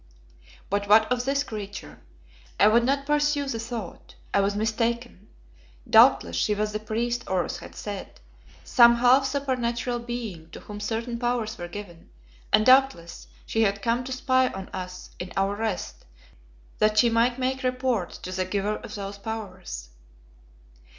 [0.67, 1.99] But what of this creature?
[2.59, 4.15] I would not pursue the thought.
[4.33, 5.27] I was mistaken.
[5.87, 8.19] Doubtless she was what the priest Oros had said
[8.63, 12.09] some half supernatural being to whom certain powers were given,
[12.51, 16.03] and, doubtless, she had come to spy on us in our rest
[16.79, 19.89] that she might make report to the giver of those powers.